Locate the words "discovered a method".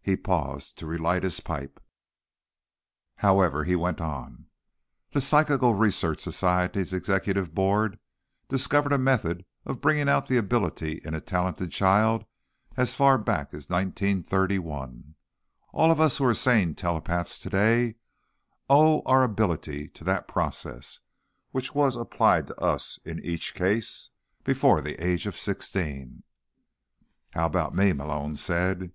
8.48-9.44